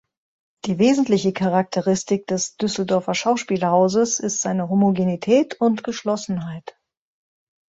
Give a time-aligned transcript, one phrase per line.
[0.65, 6.75] Die wesentliche Charakteristik des Düsseldorfer Schauspielhauses ist seine Homogenität und Geschlossenheit.